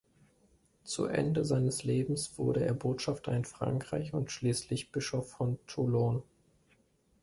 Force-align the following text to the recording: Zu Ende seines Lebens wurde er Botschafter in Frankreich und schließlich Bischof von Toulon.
Zu 0.83 1.05
Ende 1.05 1.45
seines 1.45 1.83
Lebens 1.83 2.35
wurde 2.39 2.65
er 2.65 2.73
Botschafter 2.73 3.33
in 3.33 3.45
Frankreich 3.45 4.15
und 4.15 4.31
schließlich 4.31 4.91
Bischof 4.91 5.29
von 5.29 5.59
Toulon. 5.67 6.23